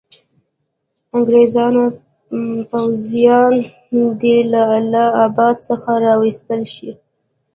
انګریزي 1.15 1.65
پوځیان 2.69 3.53
دي 4.19 4.35
له 4.51 4.61
اله 4.77 5.05
اباد 5.25 5.55
څخه 5.67 5.91
را 6.03 6.13
وایستل 6.21 6.61
شي. 6.73 6.91